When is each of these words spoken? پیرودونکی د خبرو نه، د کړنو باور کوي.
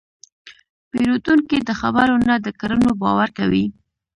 پیرودونکی 0.89 1.57
د 1.63 1.69
خبرو 1.79 2.15
نه، 2.27 2.35
د 2.45 2.47
کړنو 2.59 2.89
باور 3.01 3.29
کوي. 3.37 3.65